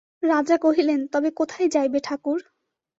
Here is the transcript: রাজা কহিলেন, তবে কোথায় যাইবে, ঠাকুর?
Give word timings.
রাজা 0.23 0.55
কহিলেন, 0.57 0.99
তবে 1.07 1.29
কোথায় 1.31 1.67
যাইবে, 1.69 1.99
ঠাকুর? 2.03 2.39